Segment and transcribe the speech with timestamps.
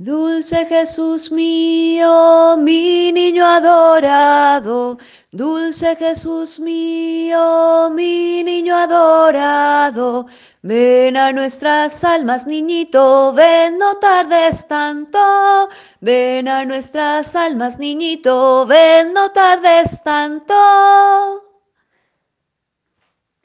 [0.00, 4.96] Dulce Jesús mío, mi niño adorado,
[5.32, 10.26] dulce Jesús mío, mi niño adorado,
[10.62, 15.18] ven a nuestras almas, niñito, ven, no tardes tanto,
[16.00, 20.54] ven a nuestras almas, niñito, ven, no tardes tanto.